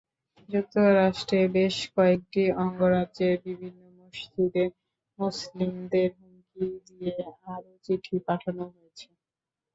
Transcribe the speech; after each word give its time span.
যুক্তরাষ্ট্রে 0.49 1.39
বেশ 1.55 1.75
কয়েকটি 1.95 2.43
অঙ্গরাজ্যের 2.61 3.35
বিভিন্ন 3.45 3.79
মসজিদে 3.99 4.65
মুসলিমদের 5.19 6.09
হুমকি 6.17 6.65
দিয়ে 6.87 7.13
আরও 7.53 7.73
চিঠি 7.85 8.15
পাঠানো 8.27 8.63
হয়েছে। 8.71 9.07